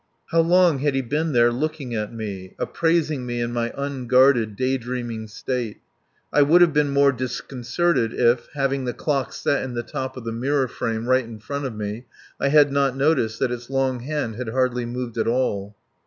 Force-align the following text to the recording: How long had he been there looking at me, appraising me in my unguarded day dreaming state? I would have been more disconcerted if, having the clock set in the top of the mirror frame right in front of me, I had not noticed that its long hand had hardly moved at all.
How 0.31 0.39
long 0.41 0.79
had 0.79 0.95
he 0.95 1.03
been 1.03 1.31
there 1.31 1.51
looking 1.51 1.93
at 1.93 2.11
me, 2.11 2.55
appraising 2.57 3.23
me 3.23 3.39
in 3.39 3.53
my 3.53 3.71
unguarded 3.77 4.55
day 4.55 4.79
dreaming 4.79 5.27
state? 5.27 5.79
I 6.33 6.41
would 6.41 6.61
have 6.61 6.73
been 6.73 6.89
more 6.89 7.11
disconcerted 7.11 8.11
if, 8.11 8.47
having 8.55 8.85
the 8.85 8.93
clock 8.95 9.31
set 9.31 9.61
in 9.61 9.75
the 9.75 9.83
top 9.83 10.17
of 10.17 10.23
the 10.25 10.31
mirror 10.31 10.67
frame 10.67 11.07
right 11.07 11.23
in 11.23 11.37
front 11.39 11.65
of 11.65 11.75
me, 11.75 12.07
I 12.39 12.47
had 12.47 12.71
not 12.71 12.97
noticed 12.97 13.37
that 13.41 13.51
its 13.51 13.69
long 13.69 13.99
hand 13.99 14.37
had 14.37 14.49
hardly 14.49 14.87
moved 14.87 15.19
at 15.19 15.27
all. 15.27 15.75